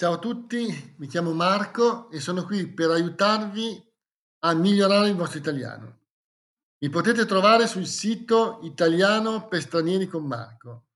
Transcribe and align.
Ciao 0.00 0.12
a 0.12 0.18
tutti, 0.18 0.94
mi 0.98 1.08
chiamo 1.08 1.32
Marco 1.32 2.08
e 2.10 2.20
sono 2.20 2.44
qui 2.44 2.68
per 2.72 2.88
aiutarvi 2.88 3.84
a 4.44 4.54
migliorare 4.54 5.08
il 5.08 5.16
vostro 5.16 5.40
italiano. 5.40 6.02
Mi 6.78 6.88
potete 6.88 7.26
trovare 7.26 7.66
sul 7.66 7.84
sito 7.84 8.60
Italiano 8.62 9.48
per 9.48 9.60
stranieri 9.60 10.06
con 10.06 10.24
Marco. 10.24 10.90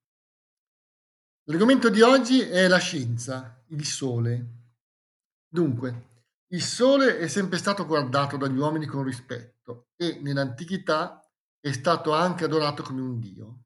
L'argomento 1.48 1.90
di 1.90 2.00
oggi 2.00 2.42
è 2.42 2.68
la 2.68 2.78
scienza, 2.78 3.64
il 3.70 3.84
sole. 3.84 4.46
Dunque, 5.48 6.26
il 6.52 6.62
sole 6.62 7.18
è 7.18 7.26
sempre 7.26 7.58
stato 7.58 7.84
guardato 7.84 8.36
dagli 8.36 8.56
uomini 8.56 8.86
con 8.86 9.02
rispetto 9.02 9.88
e 9.96 10.20
nell'antichità 10.20 11.28
è 11.58 11.72
stato 11.72 12.14
anche 12.14 12.44
adorato 12.44 12.84
come 12.84 13.00
un 13.00 13.18
dio. 13.18 13.64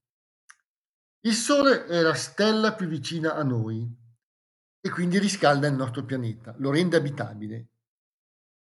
Il 1.27 1.35
sole 1.35 1.85
è 1.85 2.01
la 2.01 2.15
stella 2.15 2.73
più 2.73 2.87
vicina 2.87 3.35
a 3.35 3.43
noi 3.43 4.05
e 4.87 4.91
quindi 4.91 5.19
riscalda 5.19 5.67
il 5.67 5.75
nostro 5.75 6.05
pianeta, 6.05 6.55
lo 6.59 6.71
rende 6.71 6.97
abitabile. 6.97 7.71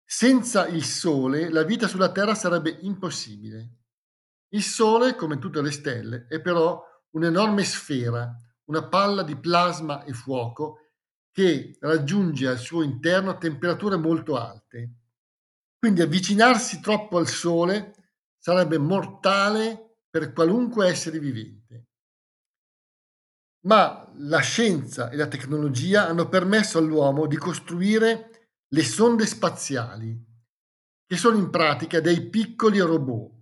Senza 0.05 0.67
il 0.67 0.85
Sole 0.85 1.49
la 1.49 1.63
vita 1.63 1.89
sulla 1.89 2.13
Terra 2.13 2.35
sarebbe 2.35 2.77
impossibile. 2.83 3.79
Il 4.51 4.63
Sole, 4.63 5.15
come 5.15 5.39
tutte 5.39 5.63
le 5.63 5.71
stelle, 5.71 6.27
è 6.29 6.39
però 6.43 6.85
un'enorme 7.13 7.65
sfera, 7.65 8.31
una 8.65 8.87
palla 8.89 9.23
di 9.23 9.37
plasma 9.37 10.05
e 10.05 10.13
fuoco 10.13 10.81
che 11.31 11.79
raggiunge 11.81 12.47
al 12.47 12.59
suo 12.59 12.83
interno 12.83 13.39
temperature 13.39 13.97
molto 13.97 14.37
alte. 14.37 14.93
Quindi 15.79 16.03
avvicinarsi 16.03 16.81
troppo 16.81 17.17
al 17.17 17.27
Sole 17.27 17.95
sarebbe 18.37 18.77
mortale 18.77 20.01
per 20.11 20.35
qualunque 20.35 20.89
essere 20.89 21.19
vivente 21.19 21.87
ma 23.63 24.11
la 24.17 24.41
scienza 24.41 25.11
e 25.11 25.17
la 25.17 25.27
tecnologia 25.27 26.09
hanno 26.09 26.29
permesso 26.29 26.79
all'uomo 26.79 27.27
di 27.27 27.37
costruire 27.37 28.55
le 28.69 28.83
sonde 28.83 29.27
spaziali, 29.27 30.19
che 31.07 31.17
sono 31.17 31.37
in 31.37 31.51
pratica 31.51 32.01
dei 32.01 32.29
piccoli 32.29 32.79
robot 32.79 33.41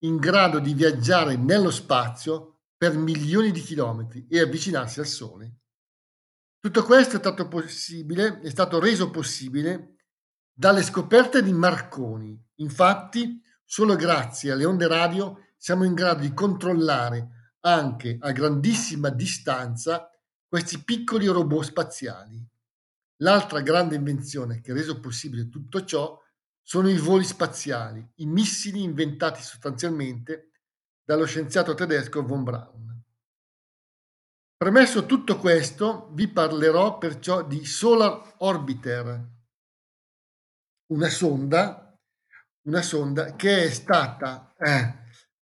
in 0.00 0.16
grado 0.16 0.58
di 0.58 0.74
viaggiare 0.74 1.36
nello 1.36 1.70
spazio 1.70 2.60
per 2.76 2.96
milioni 2.96 3.50
di 3.50 3.60
chilometri 3.60 4.26
e 4.28 4.40
avvicinarsi 4.40 5.00
al 5.00 5.06
Sole. 5.06 5.60
Tutto 6.60 6.82
questo 6.84 7.16
è 7.16 7.18
stato, 7.18 7.48
possibile, 7.48 8.40
è 8.40 8.50
stato 8.50 8.78
reso 8.78 9.10
possibile 9.10 9.96
dalle 10.52 10.82
scoperte 10.82 11.42
di 11.42 11.52
Marconi. 11.52 12.38
Infatti, 12.56 13.40
solo 13.64 13.96
grazie 13.96 14.52
alle 14.52 14.64
onde 14.64 14.86
radio 14.86 15.38
siamo 15.56 15.84
in 15.84 15.94
grado 15.94 16.20
di 16.20 16.34
controllare 16.34 17.35
anche 17.66 18.16
a 18.20 18.30
grandissima 18.30 19.10
distanza 19.10 20.08
questi 20.46 20.78
piccoli 20.82 21.26
robot 21.26 21.64
spaziali. 21.64 22.48
L'altra 23.20 23.60
grande 23.60 23.96
invenzione 23.96 24.60
che 24.60 24.70
ha 24.70 24.74
reso 24.74 25.00
possibile 25.00 25.48
tutto 25.48 25.84
ciò 25.84 26.22
sono 26.62 26.88
i 26.88 26.96
voli 26.96 27.24
spaziali, 27.24 28.06
i 28.16 28.26
missili 28.26 28.82
inventati 28.82 29.42
sostanzialmente 29.42 30.50
dallo 31.04 31.24
scienziato 31.24 31.74
tedesco 31.74 32.24
von 32.24 32.44
Braun. 32.44 33.02
Premesso 34.56 35.04
tutto 35.04 35.38
questo, 35.38 36.10
vi 36.12 36.28
parlerò 36.28 36.98
perciò 36.98 37.44
di 37.44 37.64
Solar 37.64 38.34
Orbiter, 38.38 39.28
una 40.92 41.08
sonda, 41.08 41.98
una 42.62 42.82
sonda 42.82 43.34
che, 43.34 43.64
è 43.64 43.70
stata, 43.70 44.54
eh, 44.56 44.98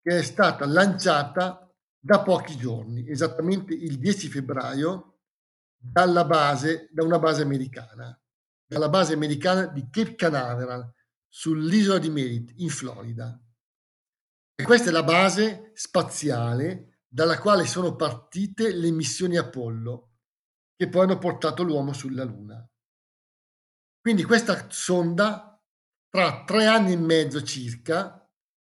che 0.01 0.19
è 0.19 0.21
stata 0.21 0.65
lanciata 0.65 1.70
da 2.03 2.23
pochi 2.23 2.57
giorni, 2.57 3.07
esattamente 3.07 3.75
il 3.75 3.99
10 3.99 4.27
febbraio, 4.27 5.19
dalla 5.77 6.25
base, 6.25 6.89
da 6.91 7.03
una 7.03 7.19
base 7.19 7.43
americana, 7.43 8.19
dalla 8.65 8.89
base 8.89 9.13
americana 9.13 9.67
di 9.67 9.87
Cape 9.89 10.15
Canaveral, 10.15 10.91
sull'isola 11.27 11.99
di 11.99 12.09
Merritt, 12.09 12.53
in 12.55 12.69
Florida. 12.69 13.39
E 14.55 14.63
questa 14.63 14.89
è 14.89 14.91
la 14.91 15.03
base 15.03 15.71
spaziale 15.75 17.01
dalla 17.07 17.37
quale 17.37 17.65
sono 17.65 17.95
partite 17.95 18.73
le 18.73 18.89
missioni 18.91 19.37
Apollo, 19.37 20.09
che 20.75 20.89
poi 20.89 21.03
hanno 21.03 21.19
portato 21.19 21.61
l'uomo 21.61 21.93
sulla 21.93 22.23
Luna. 22.23 22.67
Quindi 23.99 24.23
questa 24.23 24.67
sonda, 24.69 25.61
tra 26.09 26.43
tre 26.43 26.65
anni 26.65 26.93
e 26.93 26.97
mezzo 26.97 27.43
circa, 27.43 28.27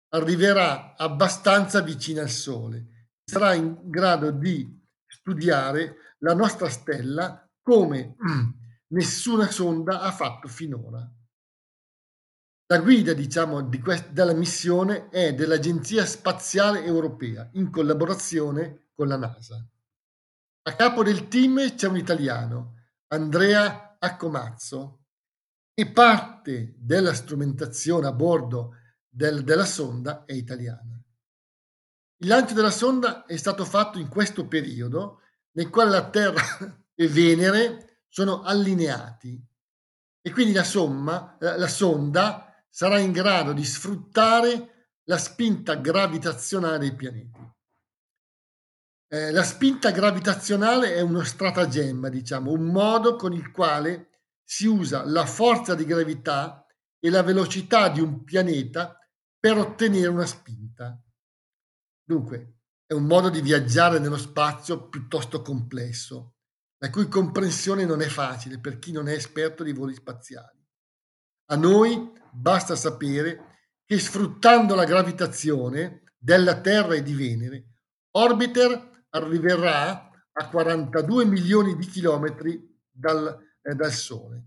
arriverà 0.08 0.96
abbastanza 0.96 1.80
vicina 1.80 2.22
al 2.22 2.30
Sole 2.30 2.99
sarà 3.30 3.54
in 3.54 3.78
grado 3.84 4.32
di 4.32 4.76
studiare 5.06 6.16
la 6.18 6.34
nostra 6.34 6.68
stella 6.68 7.48
come 7.62 8.16
nessuna 8.88 9.48
sonda 9.48 10.00
ha 10.00 10.10
fatto 10.10 10.48
finora. 10.48 11.08
La 12.66 12.78
guida, 12.80 13.12
diciamo, 13.12 13.62
di 13.62 13.80
quest- 13.80 14.10
della 14.10 14.34
missione 14.34 15.08
è 15.10 15.32
dell'Agenzia 15.32 16.04
Spaziale 16.06 16.84
Europea 16.84 17.48
in 17.52 17.70
collaborazione 17.70 18.88
con 18.94 19.06
la 19.06 19.16
NASA. 19.16 19.64
A 20.62 20.74
capo 20.74 21.04
del 21.04 21.28
team 21.28 21.74
c'è 21.76 21.86
un 21.86 21.96
italiano, 21.96 22.74
Andrea 23.12 23.96
Accomazzo, 23.98 25.04
e 25.72 25.90
parte 25.90 26.74
della 26.78 27.14
strumentazione 27.14 28.08
a 28.08 28.12
bordo 28.12 28.74
del- 29.08 29.44
della 29.44 29.64
sonda 29.64 30.24
è 30.24 30.32
italiana. 30.32 30.99
Il 32.22 32.28
lancio 32.28 32.52
della 32.52 32.70
sonda 32.70 33.24
è 33.24 33.36
stato 33.36 33.64
fatto 33.64 33.98
in 33.98 34.08
questo 34.08 34.46
periodo 34.46 35.22
nel 35.52 35.70
quale 35.70 35.90
la 35.90 36.10
Terra 36.10 36.42
e 36.94 37.08
Venere 37.08 38.02
sono 38.08 38.42
allineati 38.42 39.42
e 40.20 40.30
quindi 40.30 40.52
la, 40.52 40.64
somma, 40.64 41.38
la 41.40 41.68
sonda 41.68 42.62
sarà 42.68 42.98
in 42.98 43.12
grado 43.12 43.54
di 43.54 43.64
sfruttare 43.64 44.98
la 45.04 45.16
spinta 45.16 45.76
gravitazionale 45.76 46.78
dei 46.78 46.94
pianeti. 46.94 47.52
Eh, 49.08 49.32
la 49.32 49.42
spinta 49.42 49.90
gravitazionale 49.90 50.94
è 50.94 51.00
uno 51.00 51.24
stratagemma, 51.24 52.10
diciamo, 52.10 52.52
un 52.52 52.64
modo 52.64 53.16
con 53.16 53.32
il 53.32 53.50
quale 53.50 54.08
si 54.44 54.66
usa 54.66 55.04
la 55.06 55.24
forza 55.24 55.74
di 55.74 55.86
gravità 55.86 56.66
e 56.98 57.08
la 57.08 57.22
velocità 57.22 57.88
di 57.88 58.00
un 58.00 58.24
pianeta 58.24 58.96
per 59.38 59.56
ottenere 59.56 60.08
una 60.08 60.26
spinta. 60.26 61.00
Dunque, 62.10 62.54
è 62.86 62.92
un 62.92 63.04
modo 63.04 63.28
di 63.28 63.40
viaggiare 63.40 64.00
nello 64.00 64.16
spazio 64.16 64.88
piuttosto 64.88 65.42
complesso, 65.42 66.38
la 66.78 66.90
cui 66.90 67.06
comprensione 67.06 67.84
non 67.84 68.02
è 68.02 68.08
facile 68.08 68.58
per 68.58 68.80
chi 68.80 68.90
non 68.90 69.06
è 69.06 69.12
esperto 69.12 69.62
di 69.62 69.72
voli 69.72 69.94
spaziali. 69.94 70.58
A 71.52 71.54
noi 71.54 72.10
basta 72.32 72.74
sapere 72.74 73.58
che 73.84 73.96
sfruttando 74.00 74.74
la 74.74 74.86
gravitazione 74.86 76.02
della 76.18 76.60
Terra 76.60 76.94
e 76.94 77.04
di 77.04 77.14
Venere, 77.14 77.74
Orbiter 78.16 79.06
arriverà 79.10 80.10
a 80.32 80.48
42 80.48 81.24
milioni 81.26 81.76
di 81.76 81.86
chilometri 81.86 82.60
dal, 82.90 83.40
eh, 83.62 83.74
dal 83.76 83.92
Sole. 83.92 84.46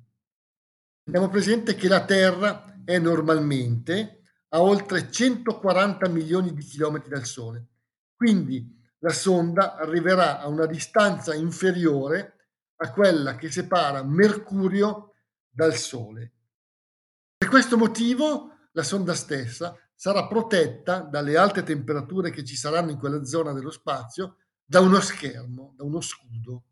Teniamo 1.02 1.30
presente 1.30 1.76
che 1.76 1.88
la 1.88 2.04
Terra 2.04 2.82
è 2.84 3.00
normalmente 3.00 4.23
a 4.54 4.62
oltre 4.62 5.12
140 5.12 6.08
milioni 6.10 6.54
di 6.54 6.64
chilometri 6.64 7.10
dal 7.10 7.26
Sole. 7.26 7.68
Quindi 8.16 8.82
la 9.00 9.12
sonda 9.12 9.76
arriverà 9.76 10.40
a 10.40 10.48
una 10.48 10.68
distanza 10.68 11.34
inferiore 11.34 12.36
a 12.78 12.92
quella 12.92 13.36
che 13.36 13.52
separa 13.52 14.04
Mercurio 14.04 15.14
dal 15.50 15.74
Sole. 15.76 16.34
Per 17.38 17.50
questo 17.50 17.78
motivo 17.78 18.68
la 18.74 18.84
sonda 18.84 19.16
stessa 19.16 19.76
sarà 19.94 20.28
protetta 20.28 21.00
dalle 21.00 21.36
alte 21.36 21.64
temperature 21.64 22.30
che 22.30 22.44
ci 22.44 22.56
saranno 22.56 22.92
in 22.92 22.98
quella 22.98 23.24
zona 23.26 23.54
dello 23.54 23.72
spazio 23.72 24.38
da 24.64 24.80
uno 24.80 25.00
schermo, 25.00 25.74
da 25.76 25.84
uno 25.84 26.00
scudo. 26.00 26.64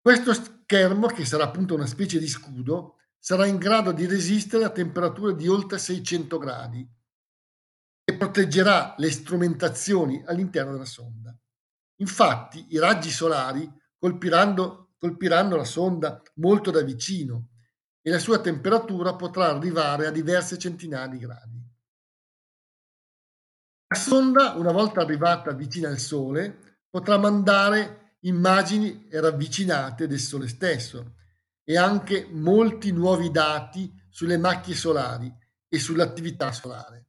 Questo 0.00 0.32
schermo, 0.32 1.08
che 1.08 1.24
sarà 1.24 1.44
appunto 1.44 1.74
una 1.74 1.86
specie 1.86 2.18
di 2.18 2.26
scudo, 2.26 2.96
sarà 3.18 3.46
in 3.46 3.56
grado 3.56 3.92
di 3.92 4.06
resistere 4.06 4.64
a 4.64 4.70
temperature 4.70 5.34
di 5.34 5.48
oltre 5.48 5.78
600 5.78 6.38
gradi 6.38 6.88
e 8.04 8.16
proteggerà 8.16 8.94
le 8.96 9.10
strumentazioni 9.10 10.22
all'interno 10.24 10.72
della 10.72 10.84
sonda. 10.84 11.36
Infatti 12.00 12.66
i 12.70 12.78
raggi 12.78 13.10
solari 13.10 13.70
colpiranno, 13.98 14.94
colpiranno 14.98 15.56
la 15.56 15.64
sonda 15.64 16.22
molto 16.36 16.70
da 16.70 16.82
vicino 16.82 17.50
e 18.00 18.10
la 18.10 18.18
sua 18.18 18.40
temperatura 18.40 19.14
potrà 19.14 19.50
arrivare 19.50 20.06
a 20.06 20.10
diverse 20.10 20.56
centinaia 20.56 21.08
di 21.08 21.18
gradi. 21.18 21.66
La 23.88 23.98
sonda, 23.98 24.52
una 24.52 24.72
volta 24.72 25.00
arrivata 25.00 25.52
vicina 25.52 25.88
al 25.88 25.98
Sole, 25.98 26.78
potrà 26.88 27.18
mandare 27.18 28.16
immagini 28.20 29.08
ravvicinate 29.10 30.06
del 30.06 30.18
Sole 30.18 30.48
stesso 30.48 31.16
e 31.68 31.76
anche 31.76 32.26
molti 32.30 32.92
nuovi 32.92 33.30
dati 33.30 33.92
sulle 34.08 34.38
macchie 34.38 34.74
solari 34.74 35.30
e 35.68 35.78
sull'attività 35.78 36.50
solare. 36.50 37.08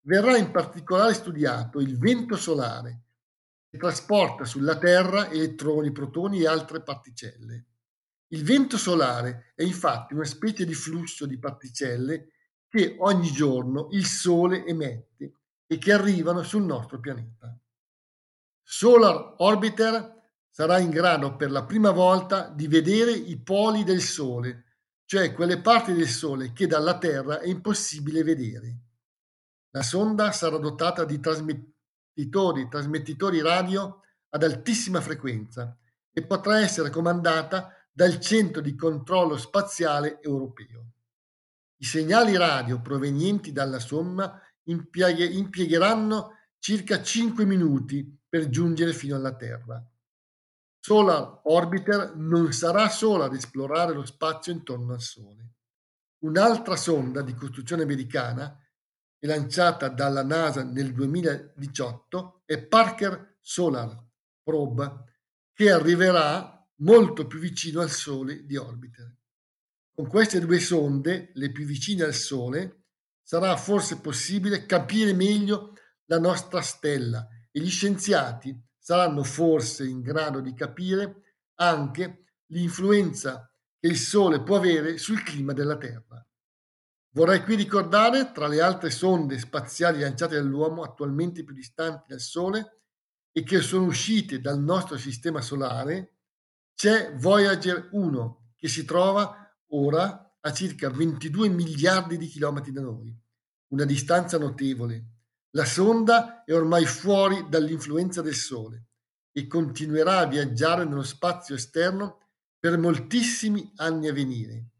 Verrà 0.00 0.36
in 0.36 0.50
particolare 0.50 1.14
studiato 1.14 1.78
il 1.78 1.96
vento 1.96 2.34
solare, 2.34 3.02
e 3.70 3.78
trasporta 3.78 4.44
sulla 4.44 4.78
Terra 4.78 5.30
elettroni, 5.30 5.92
protoni 5.92 6.40
e 6.40 6.48
altre 6.48 6.82
particelle. 6.82 7.66
Il 8.32 8.42
vento 8.42 8.76
solare 8.78 9.52
è 9.54 9.62
infatti 9.62 10.14
una 10.14 10.24
specie 10.24 10.66
di 10.66 10.74
flusso 10.74 11.24
di 11.24 11.38
particelle 11.38 12.30
che 12.66 12.96
ogni 12.98 13.30
giorno 13.30 13.86
il 13.92 14.06
Sole 14.06 14.66
emette 14.66 15.34
e 15.68 15.78
che 15.78 15.92
arrivano 15.92 16.42
sul 16.42 16.64
nostro 16.64 16.98
pianeta. 16.98 17.56
Solar 18.60 19.34
Orbiter 19.36 20.13
sarà 20.54 20.78
in 20.78 20.90
grado 20.90 21.34
per 21.34 21.50
la 21.50 21.64
prima 21.64 21.90
volta 21.90 22.48
di 22.48 22.68
vedere 22.68 23.10
i 23.10 23.36
poli 23.42 23.82
del 23.82 24.00
Sole, 24.00 24.76
cioè 25.04 25.32
quelle 25.32 25.60
parti 25.60 25.92
del 25.92 26.06
Sole 26.06 26.52
che 26.52 26.68
dalla 26.68 26.96
Terra 26.96 27.40
è 27.40 27.48
impossibile 27.48 28.22
vedere. 28.22 28.78
La 29.70 29.82
sonda 29.82 30.30
sarà 30.30 30.56
dotata 30.58 31.04
di 31.04 31.18
trasmettitori, 31.18 32.68
trasmettitori 32.68 33.40
radio 33.40 34.02
ad 34.28 34.44
altissima 34.44 35.00
frequenza 35.00 35.76
e 36.12 36.24
potrà 36.24 36.60
essere 36.60 36.88
comandata 36.88 37.72
dal 37.90 38.20
Centro 38.20 38.62
di 38.62 38.76
Controllo 38.76 39.36
Spaziale 39.36 40.22
Europeo. 40.22 40.92
I 41.78 41.84
segnali 41.84 42.36
radio 42.36 42.80
provenienti 42.80 43.50
dalla 43.50 43.80
somma 43.80 44.40
impiegheranno 44.66 46.30
circa 46.60 47.02
5 47.02 47.44
minuti 47.44 48.20
per 48.28 48.48
giungere 48.48 48.92
fino 48.92 49.16
alla 49.16 49.34
Terra. 49.34 49.84
Solar 50.86 51.40
Orbiter 51.44 52.14
non 52.14 52.52
sarà 52.52 52.90
sola 52.90 53.24
ad 53.24 53.34
esplorare 53.34 53.94
lo 53.94 54.04
spazio 54.04 54.52
intorno 54.52 54.92
al 54.92 55.00
Sole. 55.00 55.54
Un'altra 56.24 56.76
sonda 56.76 57.22
di 57.22 57.32
costruzione 57.32 57.84
americana, 57.84 58.54
lanciata 59.20 59.88
dalla 59.88 60.22
NASA 60.22 60.62
nel 60.62 60.92
2018, 60.92 62.42
è 62.44 62.62
Parker 62.66 63.38
Solar 63.40 63.98
Probe, 64.42 65.04
che 65.54 65.70
arriverà 65.70 66.62
molto 66.80 67.26
più 67.26 67.38
vicino 67.38 67.80
al 67.80 67.90
Sole 67.90 68.44
di 68.44 68.58
Orbiter. 68.58 69.16
Con 69.90 70.06
queste 70.06 70.38
due 70.38 70.60
sonde, 70.60 71.30
le 71.32 71.50
più 71.50 71.64
vicine 71.64 72.02
al 72.02 72.12
Sole, 72.12 72.88
sarà 73.22 73.56
forse 73.56 74.02
possibile 74.02 74.66
capire 74.66 75.14
meglio 75.14 75.72
la 76.10 76.18
nostra 76.18 76.60
stella 76.60 77.26
e 77.50 77.58
gli 77.58 77.70
scienziati 77.70 78.54
saranno 78.84 79.24
forse 79.24 79.86
in 79.86 80.02
grado 80.02 80.40
di 80.40 80.52
capire 80.52 81.36
anche 81.54 82.34
l'influenza 82.48 83.50
che 83.80 83.86
il 83.86 83.96
Sole 83.96 84.42
può 84.42 84.56
avere 84.56 84.98
sul 84.98 85.22
clima 85.22 85.54
della 85.54 85.78
Terra. 85.78 86.22
Vorrei 87.12 87.42
qui 87.42 87.54
ricordare, 87.54 88.30
tra 88.32 88.46
le 88.46 88.60
altre 88.60 88.90
sonde 88.90 89.38
spaziali 89.38 90.00
lanciate 90.00 90.34
dall'uomo 90.34 90.82
attualmente 90.82 91.44
più 91.44 91.54
distanti 91.54 92.08
dal 92.08 92.20
Sole 92.20 92.82
e 93.32 93.42
che 93.42 93.62
sono 93.62 93.86
uscite 93.86 94.42
dal 94.42 94.60
nostro 94.60 94.98
sistema 94.98 95.40
solare, 95.40 96.16
c'è 96.74 97.14
Voyager 97.14 97.88
1 97.92 98.52
che 98.54 98.68
si 98.68 98.84
trova 98.84 99.50
ora 99.68 100.36
a 100.40 100.52
circa 100.52 100.90
22 100.90 101.48
miliardi 101.48 102.18
di 102.18 102.26
chilometri 102.26 102.70
da 102.70 102.82
noi, 102.82 103.18
una 103.68 103.86
distanza 103.86 104.36
notevole. 104.36 105.13
La 105.56 105.64
sonda 105.64 106.42
è 106.42 106.52
ormai 106.52 106.84
fuori 106.84 107.48
dall'influenza 107.48 108.20
del 108.22 108.34
Sole 108.34 108.88
e 109.30 109.46
continuerà 109.46 110.18
a 110.18 110.26
viaggiare 110.26 110.84
nello 110.84 111.04
spazio 111.04 111.54
esterno 111.54 112.30
per 112.58 112.76
moltissimi 112.76 113.72
anni 113.76 114.08
a 114.08 114.12
venire, 114.12 114.70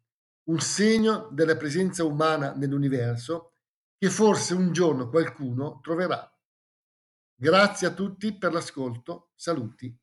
un 0.49 0.59
segno 0.59 1.29
della 1.31 1.56
presenza 1.56 2.03
umana 2.03 2.55
nell'universo 2.55 3.53
che 3.97 4.11
forse 4.11 4.55
un 4.55 4.73
giorno 4.73 5.09
qualcuno 5.09 5.79
troverà. 5.81 6.29
Grazie 7.37 7.87
a 7.87 7.93
tutti 7.93 8.37
per 8.37 8.53
l'ascolto, 8.53 9.31
saluti 9.37 9.97